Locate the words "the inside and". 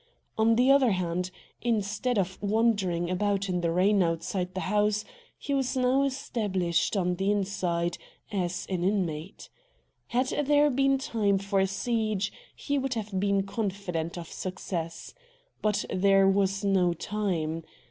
7.17-8.45